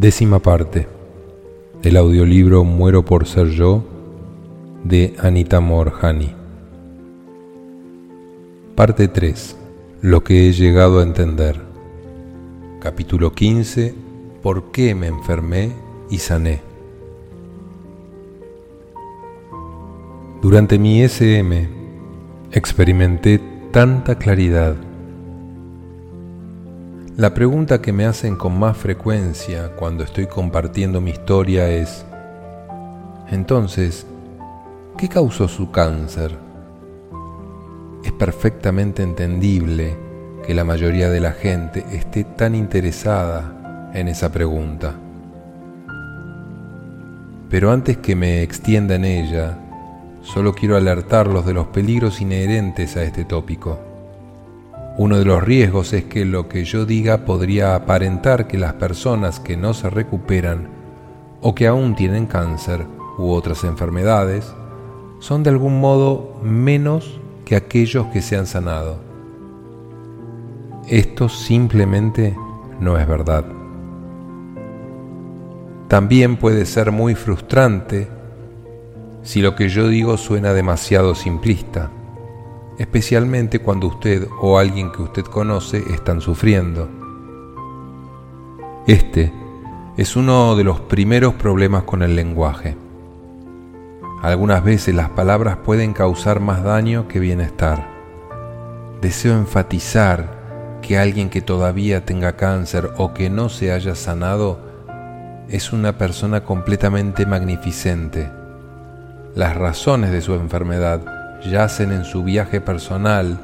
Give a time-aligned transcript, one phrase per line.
[0.00, 0.88] Décima parte
[1.82, 3.84] del audiolibro Muero por ser yo
[4.82, 6.34] de Anita Morjani.
[8.74, 9.56] Parte 3.
[10.00, 11.60] Lo que he llegado a entender.
[12.80, 13.94] Capítulo 15.
[14.42, 15.72] ¿Por qué me enfermé
[16.08, 16.62] y sané?
[20.40, 21.79] Durante mi SM
[22.52, 23.40] experimenté
[23.72, 24.74] tanta claridad
[27.20, 32.02] la pregunta que me hacen con más frecuencia cuando estoy compartiendo mi historia es,
[33.28, 34.06] entonces,
[34.96, 36.34] ¿qué causó su cáncer?
[38.04, 39.98] Es perfectamente entendible
[40.46, 44.94] que la mayoría de la gente esté tan interesada en esa pregunta.
[47.50, 49.58] Pero antes que me extienda en ella,
[50.22, 53.78] solo quiero alertarlos de los peligros inherentes a este tópico.
[54.98, 59.40] Uno de los riesgos es que lo que yo diga podría aparentar que las personas
[59.40, 60.68] que no se recuperan
[61.40, 62.86] o que aún tienen cáncer
[63.18, 64.52] u otras enfermedades
[65.20, 68.98] son de algún modo menos que aquellos que se han sanado.
[70.88, 72.36] Esto simplemente
[72.80, 73.44] no es verdad.
[75.88, 78.08] También puede ser muy frustrante
[79.22, 81.90] si lo que yo digo suena demasiado simplista
[82.80, 86.88] especialmente cuando usted o alguien que usted conoce están sufriendo.
[88.86, 89.30] Este
[89.98, 92.78] es uno de los primeros problemas con el lenguaje.
[94.22, 97.86] Algunas veces las palabras pueden causar más daño que bienestar.
[99.02, 104.58] Deseo enfatizar que alguien que todavía tenga cáncer o que no se haya sanado
[105.50, 108.39] es una persona completamente magnificente.
[109.34, 111.02] Las razones de su enfermedad
[111.48, 113.38] yacen en su viaje personal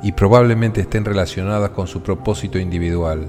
[0.00, 3.26] y probablemente estén relacionadas con su propósito individual.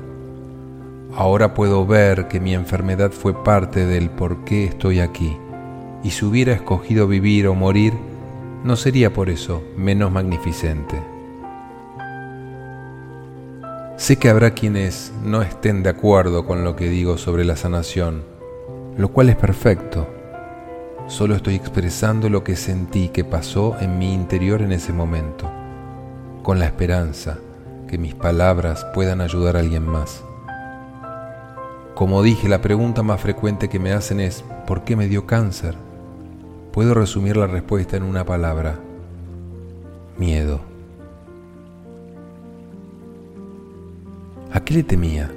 [1.16, 5.36] Ahora puedo ver que mi enfermedad fue parte del por qué estoy aquí,
[6.04, 7.93] y si hubiera escogido vivir o morir,
[8.64, 11.02] no sería por eso menos magnificente.
[13.98, 18.23] Sé que habrá quienes no estén de acuerdo con lo que digo sobre la sanación,
[18.95, 20.14] lo cual es perfecto
[21.08, 25.52] Solo estoy expresando lo que sentí que pasó en mi interior en ese momento,
[26.42, 27.38] con la esperanza
[27.88, 30.23] que mis palabras puedan ayudar a alguien más.
[31.93, 35.76] Como dije, la pregunta más frecuente que me hacen es, ¿por qué me dio cáncer?
[36.71, 38.80] Puedo resumir la respuesta en una palabra,
[40.17, 40.60] miedo.
[44.52, 45.32] ¿A qué le temía?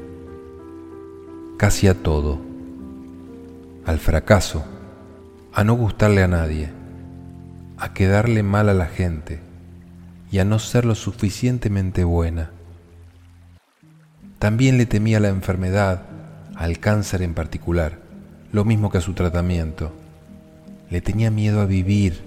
[1.58, 2.38] Casi a todo.
[3.84, 4.64] Al fracaso
[5.52, 6.70] a no gustarle a nadie,
[7.78, 9.40] a quedarle mal a la gente
[10.30, 12.50] y a no ser lo suficientemente buena.
[14.38, 16.02] También le temía la enfermedad,
[16.54, 17.98] al cáncer en particular,
[18.52, 19.92] lo mismo que a su tratamiento.
[20.90, 22.22] Le tenía miedo a vivir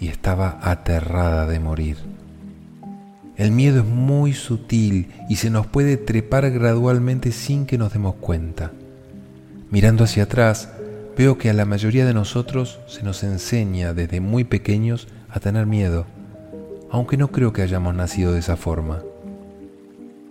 [0.00, 1.98] y estaba aterrada de morir.
[3.36, 8.14] El miedo es muy sutil y se nos puede trepar gradualmente sin que nos demos
[8.14, 8.72] cuenta.
[9.70, 10.70] Mirando hacia atrás,
[11.16, 15.64] veo que a la mayoría de nosotros se nos enseña desde muy pequeños a tener
[15.66, 16.04] miedo,
[16.90, 19.02] aunque no creo que hayamos nacido de esa forma.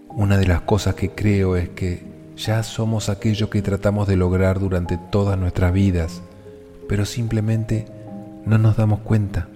[0.09, 2.03] Una de las cosas que creo es que
[2.37, 6.21] ya somos aquello que tratamos de lograr durante todas nuestras vidas,
[6.87, 7.85] pero simplemente
[8.45, 9.47] no nos damos cuenta.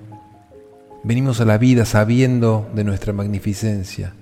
[1.04, 4.14] Venimos a la vida sabiendo de nuestra magnificencia.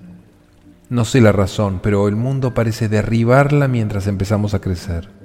[0.90, 5.17] No sé la razón, pero el mundo parece derribarla mientras empezamos a crecer.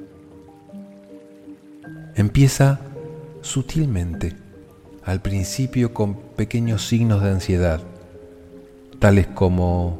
[2.15, 2.79] Empieza
[3.41, 4.35] sutilmente,
[5.03, 7.81] al principio con pequeños signos de ansiedad,
[8.99, 9.99] tales como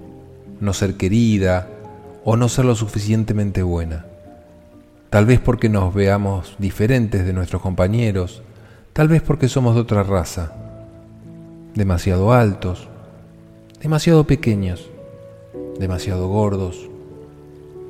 [0.60, 1.68] no ser querida
[2.24, 4.06] o no ser lo suficientemente buena.
[5.10, 8.44] Tal vez porque nos veamos diferentes de nuestros compañeros,
[8.94, 10.54] tal vez porque somos de otra raza,
[11.74, 12.88] demasiado altos,
[13.82, 14.88] demasiado pequeños,
[15.80, 16.90] demasiado gordos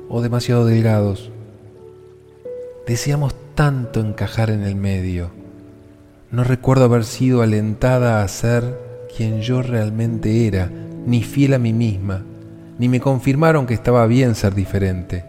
[0.08, 1.30] o demasiado delgados.
[2.86, 5.30] Deseamos tanto encajar en el medio.
[6.30, 8.78] No recuerdo haber sido alentada a ser
[9.16, 10.70] quien yo realmente era,
[11.06, 12.24] ni fiel a mí misma,
[12.78, 15.24] ni me confirmaron que estaba bien ser diferente.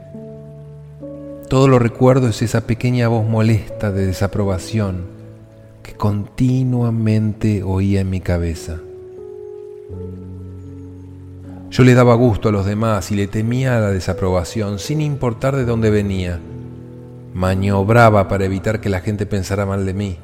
[1.48, 5.06] Todo lo recuerdo es esa pequeña voz molesta de desaprobación
[5.82, 8.80] que continuamente oía en mi cabeza.
[11.70, 15.56] Yo le daba gusto a los demás y le temía a la desaprobación sin importar
[15.56, 16.42] de dónde venía
[17.36, 20.18] maniobraba para evitar que la gente pensara mal de mí,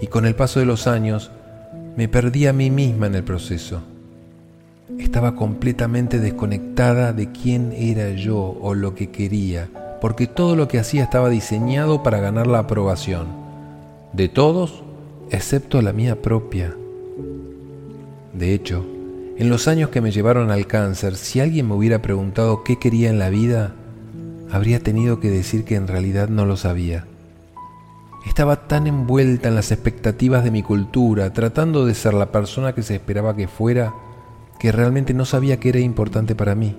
[0.00, 1.30] y con el paso de los años
[1.94, 3.82] Me perdí a mí misma en el proceso.
[4.98, 9.68] Estaba completamente desconectada de quién era yo o lo que quería,
[10.00, 13.26] porque todo lo que hacía estaba diseñado para ganar la aprobación.
[14.12, 14.84] De todos,
[15.30, 16.74] excepto la mía propia.
[18.32, 18.86] De hecho,
[19.36, 23.10] en los años que me llevaron al cáncer, si alguien me hubiera preguntado qué quería
[23.10, 23.74] en la vida,
[24.50, 27.06] habría tenido que decir que en realidad no lo sabía.
[28.26, 32.82] Estaba tan envuelta en las expectativas de mi cultura, tratando de ser la persona que
[32.82, 33.94] se esperaba que fuera,
[34.58, 36.76] que realmente no sabía qué era importante para mí.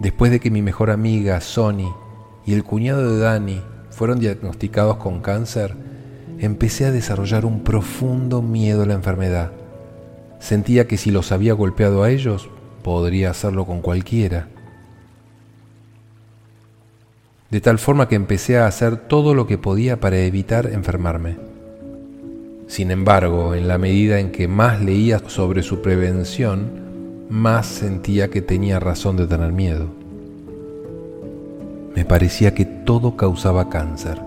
[0.00, 1.94] Después de que mi mejor amiga, Sony,
[2.46, 3.60] y el cuñado de Dani
[3.90, 5.74] fueron diagnosticados con cáncer,
[6.38, 9.52] empecé a desarrollar un profundo miedo a la enfermedad.
[10.38, 12.48] Sentía que si los había golpeado a ellos,
[12.82, 14.48] podría hacerlo con cualquiera.
[17.50, 21.36] De tal forma que empecé a hacer todo lo que podía para evitar enfermarme.
[22.68, 28.42] Sin embargo, en la medida en que más leía sobre su prevención, más sentía que
[28.42, 29.88] tenía razón de tener miedo.
[31.96, 34.20] Me parecía que todo causaba cáncer.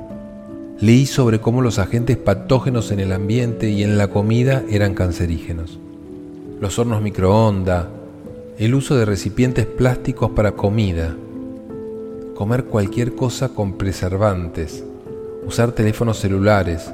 [0.79, 5.79] Leí sobre cómo los agentes patógenos en el ambiente y en la comida eran cancerígenos
[6.63, 7.87] los hornos microondas,
[8.57, 11.13] el uso de recipientes plásticos para comida,
[12.35, 14.83] comer cualquier cosa con preservantes,
[15.45, 16.91] usar teléfonos celulares.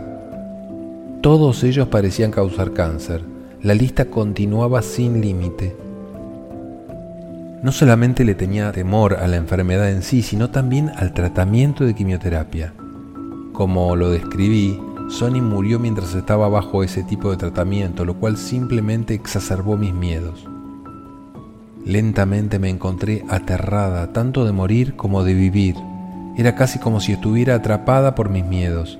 [1.21, 3.21] Todos ellos parecían causar cáncer.
[3.61, 5.75] La lista continuaba sin límite.
[7.61, 11.93] No solamente le tenía temor a la enfermedad en sí, sino también al tratamiento de
[11.93, 12.73] quimioterapia.
[13.51, 19.13] Como lo describí, Sonny murió mientras estaba bajo ese tipo de tratamiento, lo cual simplemente
[19.13, 20.48] exacerbó mis miedos.
[21.85, 25.75] Lentamente me encontré aterrada tanto de morir como de vivir.
[26.37, 28.99] Era casi como si estuviera atrapada por mis miedos.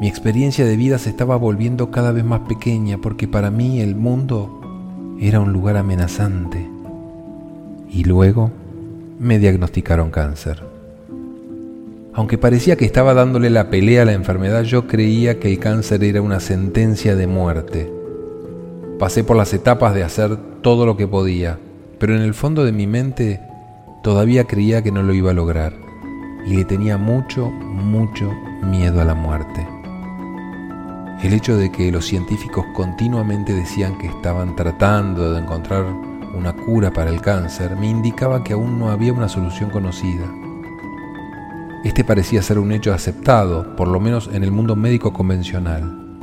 [0.00, 3.94] Mi experiencia de vida se estaba volviendo cada vez más pequeña porque para mí el
[3.94, 6.68] mundo era un lugar amenazante.
[7.88, 8.50] Y luego
[9.18, 10.62] me diagnosticaron cáncer.
[12.14, 16.04] Aunque parecía que estaba dándole la pelea a la enfermedad, yo creía que el cáncer
[16.04, 17.90] era una sentencia de muerte.
[18.98, 21.58] Pasé por las etapas de hacer todo lo que podía,
[22.02, 23.40] pero en el fondo de mi mente
[24.02, 25.72] todavía creía que no lo iba a lograr
[26.44, 28.28] y le tenía mucho, mucho
[28.60, 29.64] miedo a la muerte.
[31.22, 35.84] El hecho de que los científicos continuamente decían que estaban tratando de encontrar
[36.34, 40.26] una cura para el cáncer me indicaba que aún no había una solución conocida.
[41.84, 46.18] Este parecía ser un hecho aceptado, por lo menos en el mundo médico convencional.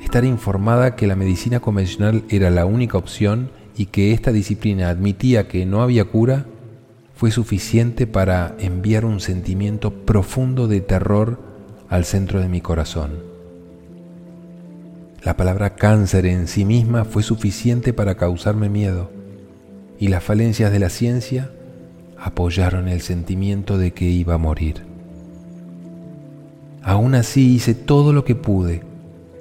[0.00, 5.48] Estar informada que la medicina convencional era la única opción y que esta disciplina admitía
[5.48, 6.46] que no había cura
[7.14, 11.38] fue suficiente para enviar un sentimiento profundo de terror
[11.88, 13.34] al centro de mi corazón.
[15.22, 19.10] La palabra cáncer en sí misma fue suficiente para causarme miedo
[19.98, 21.50] y las falencias de la ciencia
[22.18, 24.82] apoyaron el sentimiento de que iba a morir.
[26.82, 28.82] Aún así hice todo lo que pude,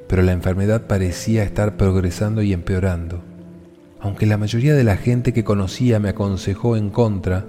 [0.08, 3.22] pero la enfermedad parecía estar progresando y empeorando.
[4.04, 7.46] Aunque la mayoría de la gente que conocía me aconsejó en contra,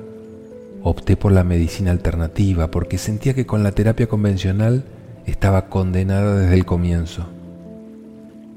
[0.85, 4.85] opté por la medicina alternativa porque sentía que con la terapia convencional
[5.27, 7.27] estaba condenada desde el comienzo.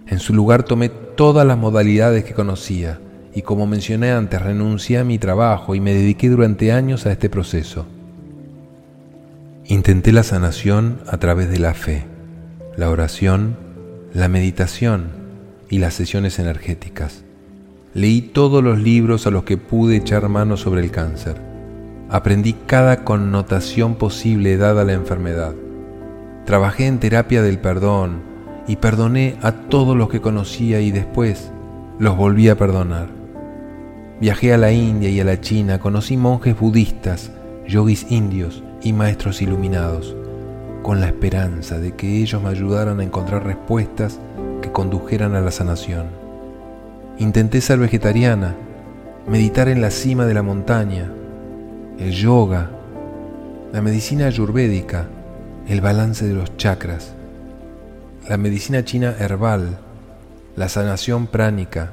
[0.05, 2.99] En su lugar tomé todas las modalidades que conocía,
[3.33, 7.31] y como mencioné antes, renuncié a mi trabajo y me dediqué durante años a este
[7.31, 7.87] proceso.
[9.65, 12.05] Intenté la sanación a través de la fe,
[12.75, 13.57] la oración,
[14.13, 15.07] la meditación
[15.67, 17.23] y las sesiones energéticas.
[17.93, 21.41] Leí todos los libros a los que pude echar mano sobre el cáncer.
[22.09, 25.55] Aprendí cada connotación posible dada la enfermedad.
[26.45, 28.21] Trabajé en terapia del perdón
[28.67, 31.51] y perdoné a todos los que conocía y después
[31.97, 33.07] los volví a perdonar.
[34.19, 37.31] Viajé a la India y a la China, conocí monjes budistas,
[37.67, 40.15] yogis indios y maestros iluminados,
[40.83, 44.19] con la esperanza de que ellos me ayudaran a encontrar respuestas
[44.61, 46.26] que condujeran a la sanación.
[47.19, 48.55] Intenté ser vegetariana,
[49.27, 51.11] meditar en la cima de la montaña,
[51.97, 52.69] el yoga,
[53.73, 55.07] la medicina ayurvédica,
[55.67, 57.13] el balance de los chakras,
[58.29, 59.79] la medicina china herbal,
[60.55, 61.91] la sanación pránica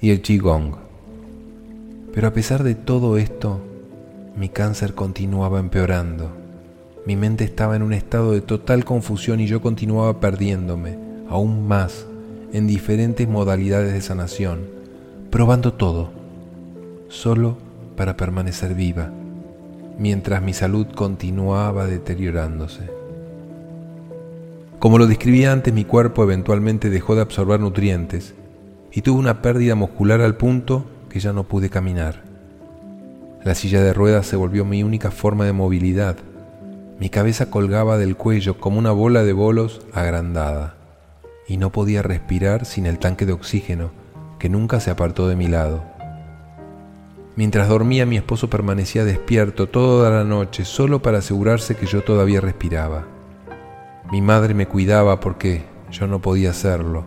[0.00, 0.74] y el qigong.
[2.12, 3.60] Pero a pesar de todo esto,
[4.36, 6.32] mi cáncer continuaba empeorando.
[7.06, 12.06] Mi mente estaba en un estado de total confusión y yo continuaba perdiéndome, aún más,
[12.56, 14.60] en diferentes modalidades de sanación,
[15.30, 16.10] probando todo,
[17.08, 17.58] solo
[17.98, 19.10] para permanecer viva,
[19.98, 22.88] mientras mi salud continuaba deteriorándose.
[24.78, 28.32] Como lo describí antes, mi cuerpo eventualmente dejó de absorber nutrientes
[28.90, 32.22] y tuve una pérdida muscular al punto que ya no pude caminar.
[33.44, 36.16] La silla de ruedas se volvió mi única forma de movilidad.
[36.98, 40.75] Mi cabeza colgaba del cuello como una bola de bolos agrandada
[41.48, 43.90] y no podía respirar sin el tanque de oxígeno
[44.38, 45.84] que nunca se apartó de mi lado.
[47.36, 52.40] Mientras dormía mi esposo permanecía despierto toda la noche solo para asegurarse que yo todavía
[52.40, 53.06] respiraba.
[54.10, 57.04] Mi madre me cuidaba porque yo no podía hacerlo.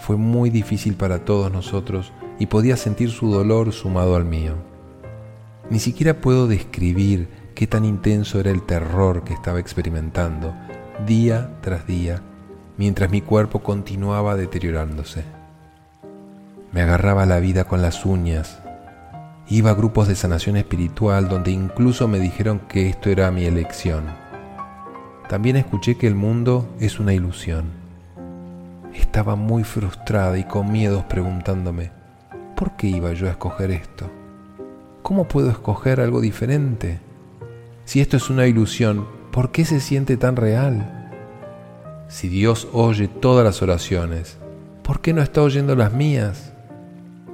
[0.00, 4.54] Fue muy difícil para todos nosotros y podía sentir su dolor sumado al mío.
[5.68, 10.54] Ni siquiera puedo describir qué tan intenso era el terror que estaba experimentando
[11.06, 12.22] día tras día
[12.76, 15.24] mientras mi cuerpo continuaba deteriorándose.
[16.72, 18.58] Me agarraba la vida con las uñas,
[19.48, 24.04] iba a grupos de sanación espiritual donde incluso me dijeron que esto era mi elección.
[25.28, 27.66] También escuché que el mundo es una ilusión.
[28.94, 31.90] Estaba muy frustrada y con miedos preguntándome,
[32.56, 34.10] ¿por qué iba yo a escoger esto?
[35.02, 37.00] ¿Cómo puedo escoger algo diferente?
[37.84, 40.95] Si esto es una ilusión, ¿por qué se siente tan real?
[42.08, 44.38] Si Dios oye todas las oraciones,
[44.82, 46.52] ¿por qué no está oyendo las mías?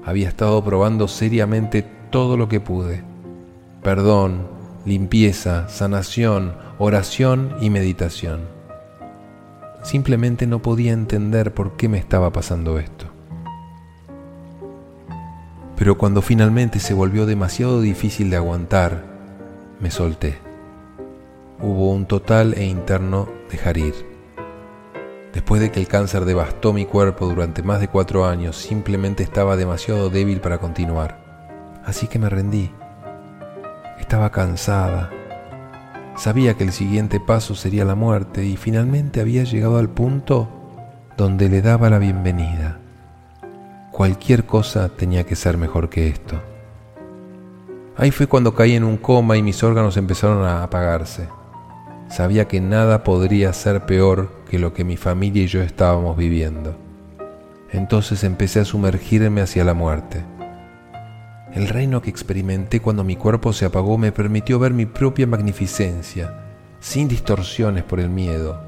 [0.02, 3.04] Había estado probando seriamente todo lo que pude.
[3.82, 4.46] Perdón,
[4.86, 8.40] limpieza, sanación, oración y meditación.
[9.82, 13.06] Simplemente no podía entender por qué me estaba pasando esto.
[15.76, 19.04] Pero cuando finalmente se volvió demasiado difícil de aguantar,
[19.80, 20.38] me solté.
[21.60, 24.11] Hubo un total e interno dejar ir.
[25.32, 29.56] Después de que el cáncer devastó mi cuerpo durante más de cuatro años, simplemente estaba
[29.56, 31.18] demasiado débil para continuar.
[31.84, 32.70] Así que me rendí.
[33.98, 35.10] Estaba cansada.
[36.16, 40.48] Sabía que el siguiente paso sería la muerte y finalmente había llegado al punto
[41.16, 42.78] donde le daba la bienvenida.
[43.90, 46.40] Cualquier cosa tenía que ser mejor que esto.
[47.96, 51.28] Ahí fue cuando caí en un coma y mis órganos empezaron a apagarse.
[52.08, 56.76] Sabía que nada podría ser peor que lo que mi familia y yo estábamos viviendo.
[57.70, 60.22] Entonces empecé a sumergirme hacia la muerte.
[61.54, 66.34] El reino que experimenté cuando mi cuerpo se apagó me permitió ver mi propia magnificencia,
[66.80, 68.60] sin distorsiones por el miedo.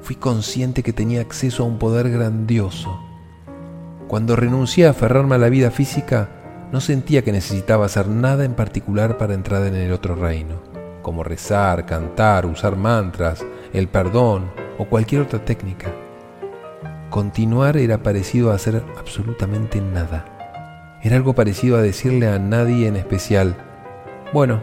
[0.00, 2.98] Fui consciente que tenía acceso a un poder grandioso.
[4.08, 6.30] Cuando renuncié a aferrarme a la vida física,
[6.72, 11.24] no sentía que necesitaba hacer nada en particular para entrar en el otro reino como
[11.24, 13.42] rezar, cantar, usar mantras,
[13.72, 15.92] el perdón o cualquier otra técnica.
[17.10, 20.24] Continuar era parecido a hacer absolutamente nada.
[21.02, 23.56] Era algo parecido a decirle a nadie en especial,
[24.32, 24.60] bueno,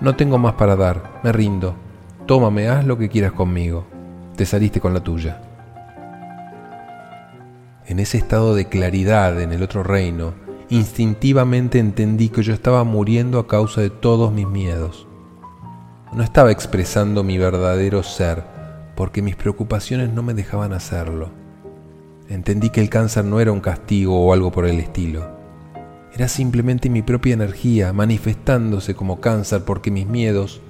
[0.00, 1.74] no tengo más para dar, me rindo,
[2.26, 3.86] tómame, haz lo que quieras conmigo,
[4.36, 5.40] te saliste con la tuya.
[7.86, 10.34] En ese estado de claridad en el otro reino,
[10.68, 15.06] instintivamente entendí que yo estaba muriendo a causa de todos mis miedos.
[16.12, 18.57] No estaba expresando mi verdadero ser
[18.98, 21.30] porque mis preocupaciones no me dejaban hacerlo.
[22.28, 25.24] Entendí que el cáncer no era un castigo o algo por el estilo.
[26.12, 30.60] Era simplemente mi propia energía manifestándose como cáncer porque mis miedos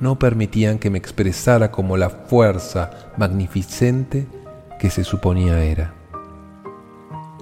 [0.00, 4.28] no permitían que me expresara como la fuerza magnificente
[4.80, 5.92] que se suponía era.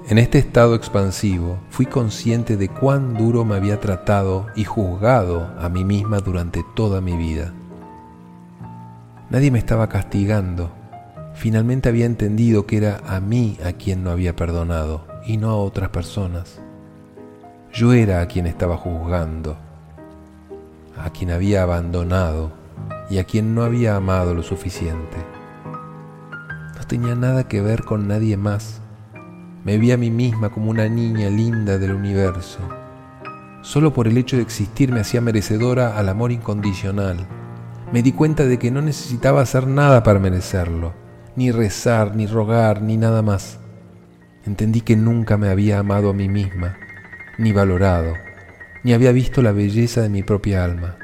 [0.08, 5.68] En este estado expansivo fui consciente de cuán duro me había tratado y juzgado a
[5.68, 7.54] mí misma durante toda mi vida.
[9.33, 10.71] Nadie me estaba castigando.
[11.33, 15.57] Finalmente había entendido que era a mí a quien no había perdonado y no a
[15.57, 16.61] otras personas.
[17.73, 19.57] Yo era a quien estaba juzgando,
[20.99, 22.53] a quien había abandonado
[23.09, 25.17] y a quien no había amado lo suficiente.
[26.77, 28.83] No tenía nada que ver con nadie más
[29.65, 32.59] me vi a mí misma como una niña linda del universo.
[33.62, 37.41] Solo por el hecho de existir me hacía merecedora al amor incondicional.
[37.92, 40.94] Me di cuenta de que no necesitaba hacer nada para merecerlo,
[41.37, 43.58] ni rezar, ni rogar, ni nada más.
[44.46, 46.78] Entendí que nunca me había amado a mí misma,
[47.37, 48.14] ni valorado,
[48.82, 50.96] ni había visto la belleza de mi propia alma.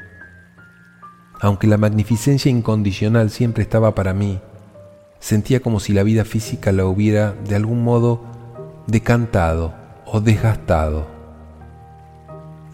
[1.39, 4.41] Aunque la magnificencia incondicional siempre estaba para mí,
[5.19, 8.25] sentía como si la vida física la hubiera de algún modo
[8.87, 9.75] decantado
[10.07, 11.07] o desgastado.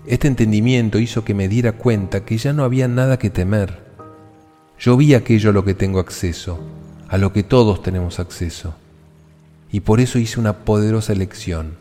[0.08, 3.85] Este entendimiento hizo que me diera cuenta que ya no había nada que temer.
[4.80, 6.60] Yo vi aquello a lo que tengo acceso,
[7.08, 8.76] a lo que todos tenemos acceso.
[9.72, 11.78] Y por eso hice una poderosa elección,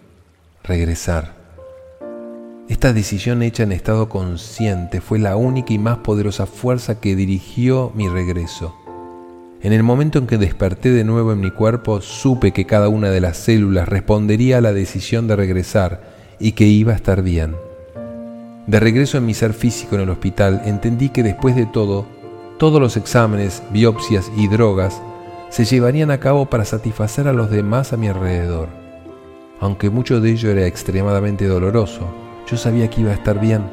[0.63, 1.35] regresar.
[2.69, 7.93] Esta decisión hecha en estado consciente fue la única y más poderosa fuerza que dirigió
[7.95, 8.75] mi regreso.
[9.61, 13.11] En el momento en que desperté de nuevo en mi cuerpo, supe que cada una
[13.11, 16.03] de las células respondería a la decisión de regresar
[16.39, 17.57] y que iba a estar bien.
[18.67, 22.07] De regreso en mi ser físico en el hospital, entendí que después de todo,
[22.65, 25.03] todos los exámenes, biopsias y drogas
[25.51, 28.71] se llevarían a cabo para satisfacer a los demás a mi alrededor.
[29.61, 32.09] Aunque mucho de ello era extremadamente doloroso,
[32.51, 33.65] yo sabía que iba a estar bien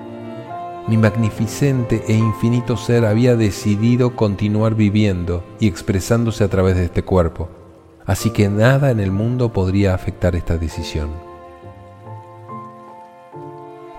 [0.89, 7.01] mi magnificente e infinito ser había decidido continuar viviendo y expresándose a través de este
[7.01, 7.48] cuerpo,
[8.05, 11.30] así que nada en el mundo podría afectar esta decisión.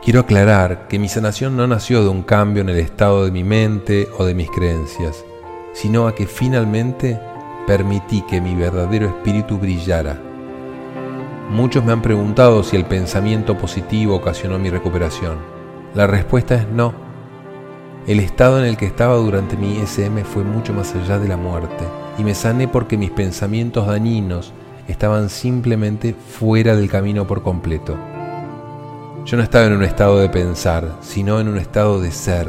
[0.03, 3.45] Quiero aclarar que mi sanación no nació de un cambio en el estado de mi
[3.45, 5.25] mente o de mis creencias,
[5.75, 7.21] sino a que finalmente
[7.69, 10.21] permití que mi verdadero espíritu brillara.
[11.51, 15.39] Muchos me han preguntado si el pensamiento positivo ocasionó mi recuperación.
[15.95, 16.93] La respuesta es no.
[18.09, 21.37] El estado en el que estaba durante mi ISM fue mucho más allá de la
[21.37, 21.85] muerte
[22.19, 24.53] y me sané porque mis pensamientos dañinos
[24.89, 27.97] estaban simplemente fuera del camino por completo.
[29.25, 32.49] Yo no estaba en un estado de pensar, sino en un estado de ser.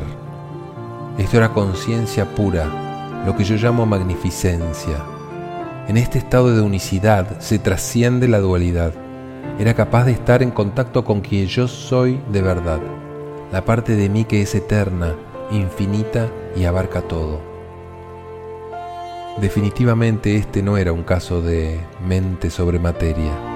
[1.18, 4.98] Esto era conciencia pura, lo que yo llamo magnificencia.
[5.88, 8.94] En este estado de unicidad se trasciende la dualidad.
[9.60, 12.80] Era capaz de estar en contacto con quien yo soy de verdad
[13.53, 15.13] la parte de mí que es eterna,
[15.51, 17.39] infinita y abarca todo.
[19.39, 23.53] Definitivamente este no era un caso de mente sobre materia.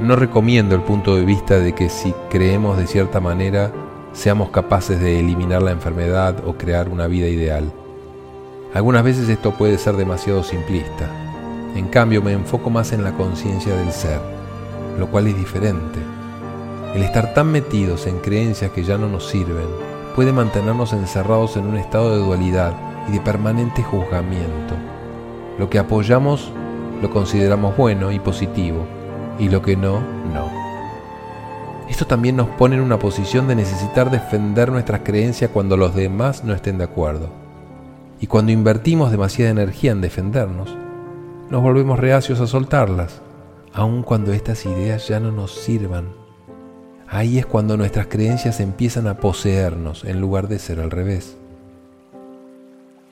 [0.00, 3.70] No recomiendo el punto de vista de que si creemos de cierta manera
[4.14, 7.70] seamos capaces de eliminar la enfermedad o crear una vida ideal.
[8.72, 11.06] Algunas veces esto puede ser demasiado simplista.
[11.76, 14.20] En cambio me enfoco más en la conciencia del ser,
[14.98, 15.98] lo cual es diferente.
[16.94, 19.68] El estar tan metidos en creencias que ya no nos sirven
[20.16, 22.72] puede mantenernos encerrados en un estado de dualidad
[23.06, 24.76] y de permanente juzgamiento.
[25.58, 26.50] Lo que apoyamos
[27.02, 28.86] lo consideramos bueno y positivo,
[29.38, 30.00] y lo que no,
[30.32, 30.50] no.
[31.88, 36.44] Esto también nos pone en una posición de necesitar defender nuestras creencias cuando los demás
[36.44, 37.28] no estén de acuerdo.
[38.20, 40.76] Y cuando invertimos demasiada energía en defendernos,
[41.50, 43.22] nos volvemos reacios a soltarlas,
[43.72, 46.20] aun cuando estas ideas ya no nos sirvan
[47.10, 51.36] ahí es cuando nuestras creencias empiezan a poseernos en lugar de ser al revés.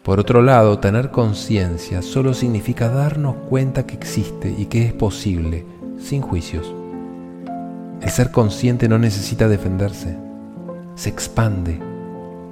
[0.05, 5.67] Por otro lado, tener conciencia solo significa darnos cuenta que existe y que es posible,
[5.99, 6.73] sin juicios.
[8.01, 10.17] El ser consciente no necesita defenderse,
[10.95, 11.79] se expande,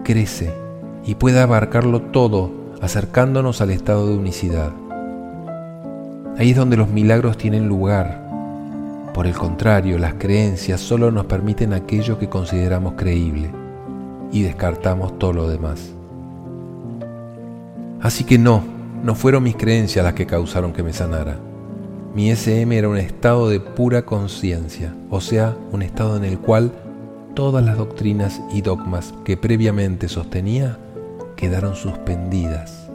[0.04, 0.52] crece
[1.04, 2.50] y puede abarcarlo todo
[2.82, 4.72] acercándonos al estado de unicidad.
[6.38, 8.26] Ahí es donde los milagros tienen lugar
[9.16, 13.50] por el contrario, las creencias solo nos permiten aquello que consideramos creíble
[14.30, 15.94] y descartamos todo lo demás.
[18.02, 18.62] Así que no,
[19.02, 21.38] no fueron mis creencias las que causaron que me sanara.
[22.16, 26.72] Mi SM era un estado de pura conciencia, o sea, un estado en el cual
[27.34, 30.78] todas las doctrinas y dogmas que previamente sostenía
[31.36, 32.88] quedaron suspendidas.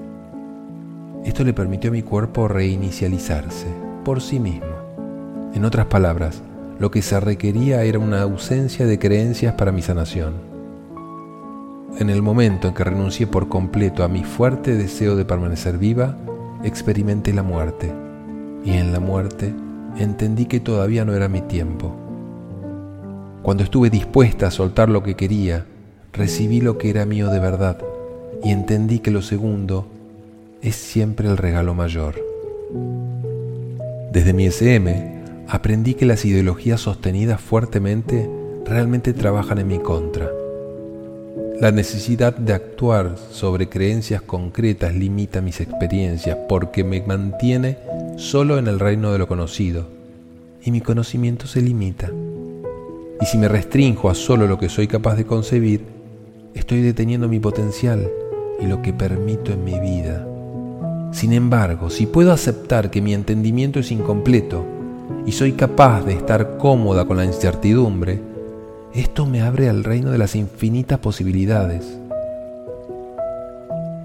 [1.24, 3.68] Esto le permitió a mi cuerpo reinicializarse
[4.04, 4.66] por sí mismo.
[5.54, 6.42] En otras palabras,
[6.80, 10.34] lo que se requería era una ausencia de creencias para mi sanación.
[12.00, 16.18] En el momento en que renuncié por completo a mi fuerte deseo de permanecer viva,
[16.64, 17.94] experimenté la muerte.
[18.64, 19.54] Y en la muerte
[19.98, 21.96] entendí que todavía no era mi tiempo.
[23.42, 25.66] Cuando estuve dispuesta a soltar lo que quería,
[26.14, 27.78] recibí lo que era mío de verdad
[28.44, 29.88] y entendí que lo segundo
[30.62, 32.16] es siempre el regalo mayor.
[34.12, 38.30] Desde mi SM aprendí que las ideologías sostenidas fuertemente
[38.66, 40.30] realmente trabajan en mi contra.
[41.62, 47.78] La necesidad de actuar sobre creencias concretas limita mis experiencias porque me mantiene
[48.18, 49.86] solo en el reino de lo conocido
[50.64, 52.10] y mi conocimiento se limita.
[53.22, 55.86] Y si me restringo a solo lo que soy capaz de concebir,
[56.56, 58.10] estoy deteniendo mi potencial
[58.60, 60.28] y lo que permito en mi vida.
[61.12, 64.66] Sin embargo, si puedo aceptar que mi entendimiento es incompleto,
[65.28, 68.31] y soy capaz de estar cómoda con la incertidumbre,
[68.94, 71.98] esto me abre al reino de las infinitas posibilidades.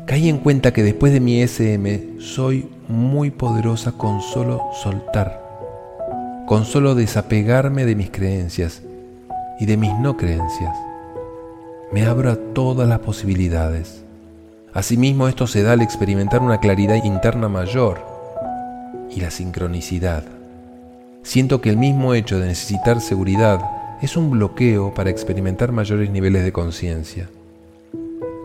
[0.06, 5.42] Caí en cuenta que después de mi SM soy muy poderosa con solo soltar,
[6.46, 8.82] con solo desapegarme de mis creencias
[9.58, 10.76] y de mis no creencias.
[11.92, 14.04] Me abro a todas las posibilidades.
[14.72, 18.04] Asimismo esto se da al experimentar una claridad interna mayor
[19.10, 20.22] y la sincronicidad.
[21.24, 23.60] Siento que el mismo hecho de necesitar seguridad
[24.02, 27.28] es un bloqueo para experimentar mayores niveles de conciencia.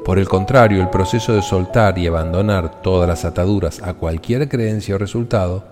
[0.05, 4.95] Por el contrario, el proceso de soltar y abandonar todas las ataduras a cualquier creencia
[4.95, 5.63] o resultado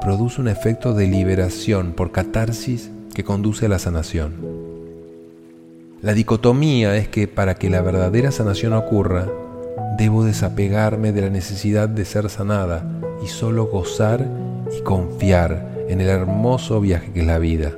[0.00, 4.34] produce un efecto de liberación por catarsis que conduce a la sanación.
[6.02, 9.28] La dicotomía es que para que la verdadera sanación ocurra,
[9.96, 12.84] debo desapegarme de la necesidad de ser sanada
[13.22, 14.26] y solo gozar
[14.76, 17.72] y confiar en el hermoso viaje que es la vida.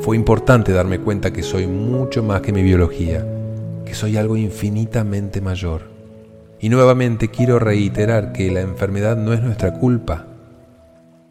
[0.00, 3.26] Fue importante darme cuenta que soy mucho más que mi biología,
[3.84, 5.82] que soy algo infinitamente mayor.
[6.60, 10.26] Y nuevamente quiero reiterar que la enfermedad no es nuestra culpa.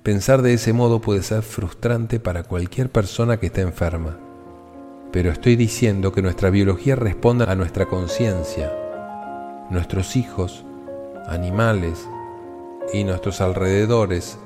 [0.03, 4.17] Pensar de ese modo puede ser frustrante para cualquier persona que esté enferma.
[5.11, 8.71] Pero estoy diciendo que nuestra biología responde a nuestra conciencia.
[9.69, 10.65] Nuestros hijos,
[11.25, 12.07] animales
[12.93, 14.37] y nuestros alrededores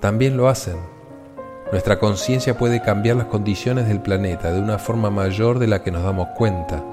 [0.00, 0.95] también lo hacen.
[1.72, 5.90] Nuestra conciencia puede cambiar las condiciones del planeta de una forma mayor de la que
[5.90, 6.84] nos damos cuenta.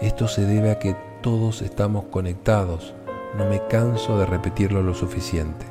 [0.00, 2.94] Esto se debe a que todos estamos conectados.
[3.36, 5.66] No me canso de repetirlo lo suficiente.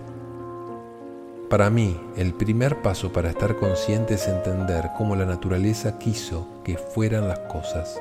[1.50, 6.78] Para mí, el primer paso para estar consciente es entender cómo la naturaleza quiso que
[6.78, 8.00] fueran las cosas.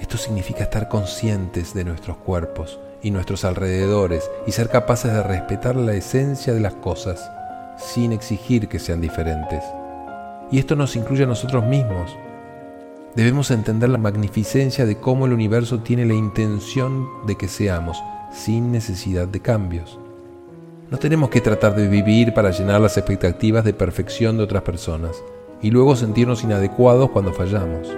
[0.00, 5.76] Esto significa estar conscientes de nuestros cuerpos y nuestros alrededores y ser capaces de respetar
[5.76, 7.30] la esencia de las cosas
[7.76, 9.62] sin exigir que sean diferentes.
[10.50, 12.16] Y esto nos incluye a nosotros mismos.
[13.14, 18.72] Debemos entender la magnificencia de cómo el universo tiene la intención de que seamos, sin
[18.72, 19.98] necesidad de cambios.
[20.90, 25.22] No tenemos que tratar de vivir para llenar las expectativas de perfección de otras personas
[25.62, 27.88] y luego sentirnos inadecuados cuando fallamos.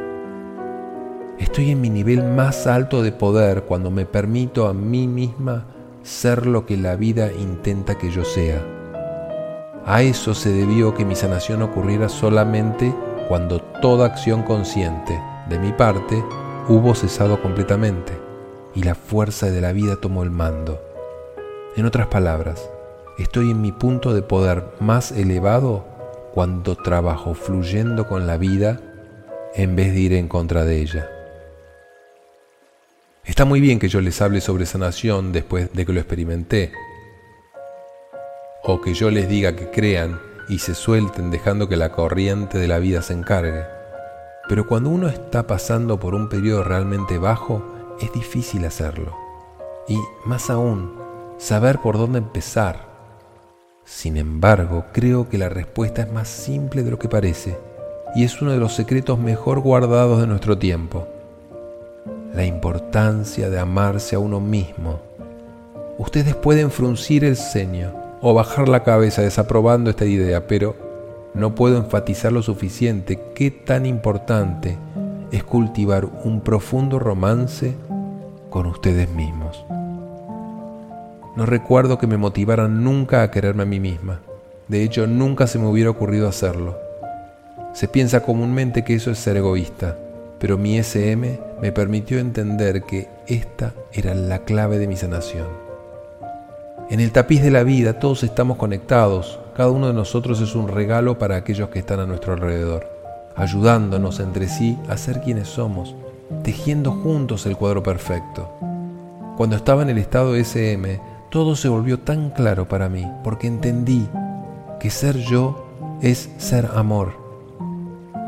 [1.39, 5.67] Estoy en mi nivel más alto de poder cuando me permito a mí misma
[6.05, 8.63] ser lo que la vida intenta que yo sea.
[9.87, 12.94] A eso se debió que mi sanación ocurriera solamente
[13.29, 16.25] cuando toda acción consciente de mi parte
[16.68, 18.18] hubo cesado completamente
[18.75, 20.81] y la fuerza de la vida tomó el mando.
[21.77, 22.70] En otras palabras,
[23.18, 25.85] estoy en mi punto de poder más elevado
[26.33, 28.81] cuando trabajo fluyendo con la vida
[29.55, 31.11] en vez de ir en contra de ella.
[33.25, 36.73] Está muy bien que yo les hable sobre sanación después de que lo experimenté,
[38.64, 42.68] o que yo les diga que crean y se suelten dejando que la corriente de
[42.68, 43.64] la vida se encargue.
[44.48, 47.62] Pero cuando uno está pasando por un periodo realmente bajo,
[48.00, 49.14] es difícil hacerlo.
[49.88, 50.94] Y más aún,
[51.38, 52.92] saber por dónde empezar.
[53.85, 57.59] Sin embargo, creo que la respuesta es más simple de lo que parece,
[58.14, 61.07] y es uno de los secretos mejor guardados de nuestro tiempo
[62.35, 65.00] la importancia de amarse a uno mismo.
[65.98, 70.75] Ustedes pueden fruncir el ceño o bajar la cabeza desaprobando esta idea, pero
[71.35, 74.79] no puedo enfatizar lo suficiente qué tan importante
[75.31, 77.75] es cultivar un profundo romance
[78.49, 79.67] con ustedes mismos.
[81.37, 84.23] No recuerdo que me motivaran nunca a quererme a mí misma.
[84.69, 86.79] De hecho, nunca se me hubiera ocurrido hacerlo.
[87.75, 89.99] Se piensa comúnmente que eso es ser egoísta,
[90.39, 95.63] pero mi SM me permitió entender que esta era la clave de mi sanación.
[96.90, 100.68] En el tapiz de la vida todos estamos conectados, cada uno de nosotros es un
[100.68, 102.87] regalo para aquellos que están a nuestro alrededor,
[103.37, 105.94] ayudándonos entre sí a ser quienes somos,
[106.42, 108.51] tejiendo juntos el cuadro perfecto.
[109.37, 114.07] Cuando estaba en el estado SM, todo se volvió tan claro para mí, porque entendí
[114.79, 115.66] que ser yo
[116.03, 117.12] es ser amor.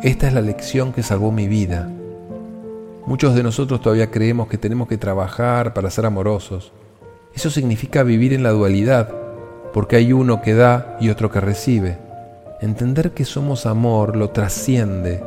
[0.03, 1.91] Esta es la lección que salvó mi vida
[3.07, 6.73] Muchos de nosotros todavía creemos que tenemos que trabajar para ser amorosos.
[7.37, 9.11] Eso significa vivir en la dualidad,
[9.75, 11.99] porque hay uno que da y otro que recibe.
[12.63, 15.23] Entender que somos amor lo trasciende.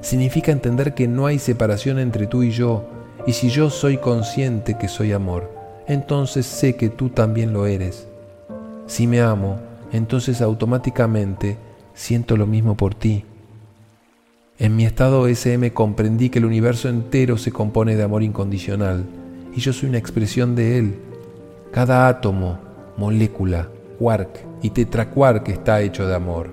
[0.00, 2.86] Significa entender que no hay separación entre tú y yo,
[3.26, 5.52] y si yo soy consciente que soy amor,
[5.86, 8.08] entonces sé que tú también lo eres.
[8.86, 9.58] Si me amo,
[9.92, 11.58] entonces automáticamente
[11.92, 13.26] siento lo mismo por ti.
[14.58, 19.04] En mi estado SM comprendí que el universo entero se compone de amor incondicional
[19.54, 21.11] y yo soy una expresión de él.
[21.72, 22.58] Cada átomo,
[22.98, 23.66] molécula,
[23.98, 26.50] quark y tetraquark está hecho de amor.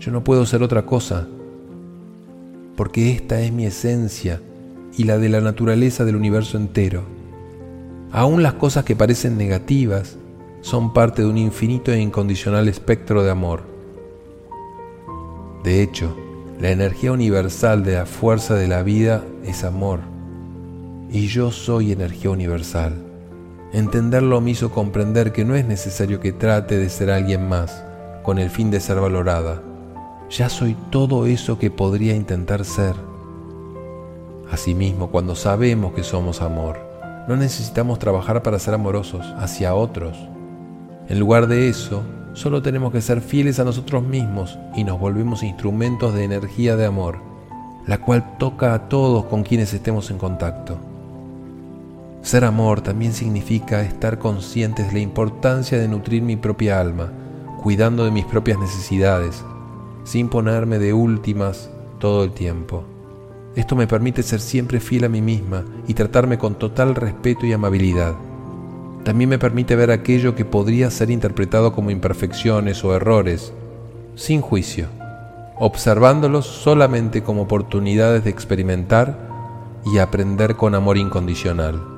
[0.00, 1.28] Yo no puedo ser otra cosa,
[2.76, 4.40] porque esta es mi esencia
[4.96, 7.04] y la de la naturaleza del universo entero.
[8.10, 10.16] Aún las cosas que parecen negativas
[10.60, 13.62] son parte de un infinito e incondicional espectro de amor.
[15.62, 16.16] De hecho,
[16.60, 20.00] la energía universal de la fuerza de la vida es amor.
[21.10, 23.07] Y yo soy energía universal.
[23.72, 27.84] Entenderlo me hizo comprender que no es necesario que trate de ser alguien más
[28.22, 29.62] con el fin de ser valorada.
[30.30, 32.94] Ya soy todo eso que podría intentar ser.
[34.50, 36.78] Asimismo, cuando sabemos que somos amor,
[37.28, 40.16] no necesitamos trabajar para ser amorosos hacia otros.
[41.08, 42.02] En lugar de eso,
[42.32, 46.86] solo tenemos que ser fieles a nosotros mismos y nos volvemos instrumentos de energía de
[46.86, 47.18] amor,
[47.86, 50.78] la cual toca a todos con quienes estemos en contacto.
[52.22, 57.12] Ser amor también significa estar conscientes de la importancia de nutrir mi propia alma,
[57.62, 59.44] cuidando de mis propias necesidades,
[60.04, 62.84] sin ponerme de últimas todo el tiempo.
[63.56, 67.52] Esto me permite ser siempre fiel a mí misma y tratarme con total respeto y
[67.52, 68.14] amabilidad.
[69.04, 73.52] También me permite ver aquello que podría ser interpretado como imperfecciones o errores,
[74.14, 74.86] sin juicio,
[75.58, 79.18] observándolos solamente como oportunidades de experimentar
[79.86, 81.97] y aprender con amor incondicional.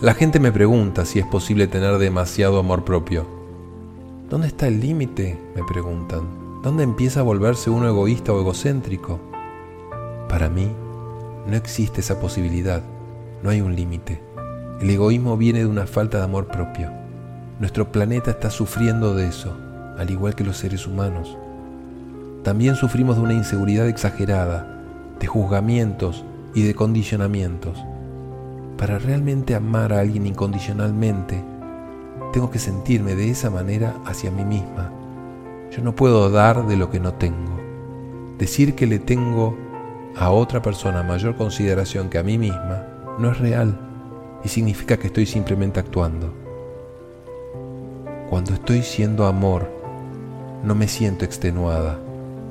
[0.00, 3.26] La gente me pregunta si es posible tener demasiado amor propio.
[4.30, 5.38] ¿Dónde está el límite?
[5.54, 6.22] me preguntan.
[6.62, 9.20] ¿Dónde empieza a volverse uno egoísta o egocéntrico?
[10.26, 10.72] Para mí,
[11.46, 12.82] no existe esa posibilidad,
[13.42, 14.22] no hay un límite.
[14.80, 16.90] El egoísmo viene de una falta de amor propio.
[17.58, 19.54] Nuestro planeta está sufriendo de eso,
[19.98, 21.36] al igual que los seres humanos.
[22.42, 24.82] También sufrimos de una inseguridad exagerada,
[25.20, 27.84] de juzgamientos y de condicionamientos.
[28.80, 31.44] Para realmente amar a alguien incondicionalmente,
[32.32, 34.90] tengo que sentirme de esa manera hacia mí misma.
[35.70, 37.60] Yo no puedo dar de lo que no tengo.
[38.38, 39.54] Decir que le tengo
[40.16, 42.86] a otra persona mayor consideración que a mí misma
[43.18, 43.78] no es real
[44.42, 46.32] y significa que estoy simplemente actuando.
[48.30, 49.70] Cuando estoy siendo amor,
[50.64, 51.98] no me siento extenuada,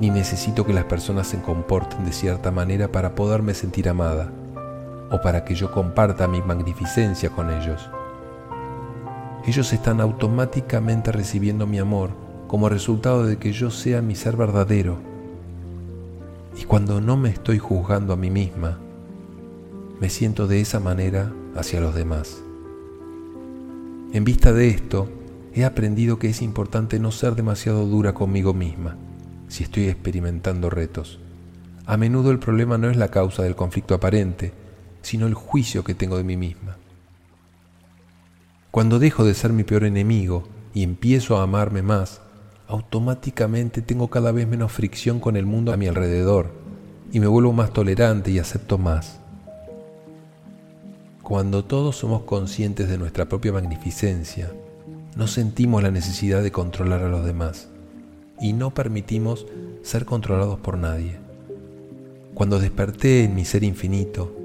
[0.00, 4.30] ni necesito que las personas se comporten de cierta manera para poderme sentir amada,
[5.10, 7.90] o para que yo comparta mi magnificencia con ellos.
[9.46, 12.10] Ellos están automáticamente recibiendo mi amor
[12.46, 15.10] como resultado de que yo sea mi ser verdadero
[16.60, 18.78] y cuando no me estoy juzgando a mí misma,
[19.98, 22.42] me siento de esa manera hacia los demás.
[24.12, 25.08] En vista de esto,
[25.54, 28.96] he aprendido que es importante no ser demasiado dura conmigo misma
[29.48, 31.18] si estoy experimentando retos.
[31.86, 34.52] A menudo el problema no es la causa del conflicto aparente,
[35.02, 36.76] sino el juicio que tengo de mí misma.
[38.70, 42.20] Cuando dejo de ser mi peor enemigo y empiezo a amarme más,
[42.68, 46.52] automáticamente tengo cada vez menos fricción con el mundo a mi alrededor
[47.12, 49.18] y me vuelvo más tolerante y acepto más.
[51.22, 54.52] Cuando todos somos conscientes de nuestra propia magnificencia,
[55.16, 57.68] no sentimos la necesidad de controlar a los demás
[58.40, 59.46] y no permitimos
[59.82, 61.18] ser controlados por nadie.
[62.34, 64.39] Cuando desperté en mi ser infinito,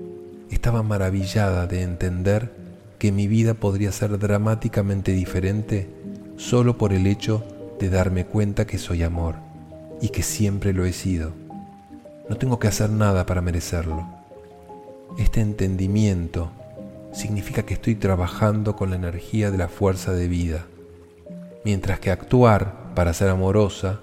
[0.55, 2.51] estaba maravillada de entender
[2.97, 5.89] que mi vida podría ser dramáticamente diferente
[6.37, 7.43] solo por el hecho
[7.79, 9.35] de darme cuenta que soy amor
[10.01, 11.33] y que siempre lo he sido.
[12.29, 14.07] No tengo que hacer nada para merecerlo.
[15.17, 16.51] Este entendimiento
[17.11, 20.65] significa que estoy trabajando con la energía de la fuerza de vida,
[21.63, 23.99] mientras que actuar para ser amorosa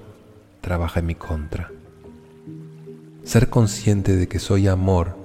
[0.60, 1.70] trabaja en mi contra.
[3.24, 5.21] Ser consciente de que soy amor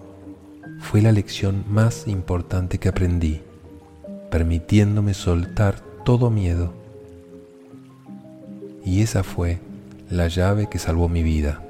[0.80, 3.42] fue la lección más importante que aprendí,
[4.30, 6.74] permitiéndome soltar todo miedo
[8.88, 9.60] y esa fue
[10.10, 11.67] la llave que salvó mi vida.